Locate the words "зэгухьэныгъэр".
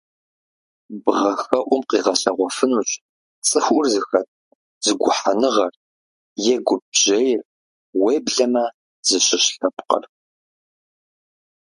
4.83-5.73